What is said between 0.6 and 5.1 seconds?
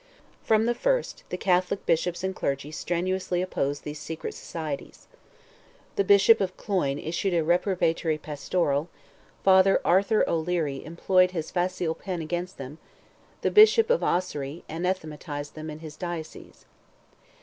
the first, the Catholic bishops and clergy strenuously opposed these secret societies.